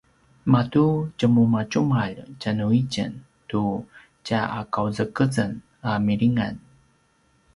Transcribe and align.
matu 0.51 0.85
tjemumatjumalj 1.17 2.15
tjanuitjen 2.39 3.13
tu 3.49 3.63
tja 4.25 4.39
aqauzeqezen 4.59 5.51
a 5.89 5.91
milingan 6.05 6.55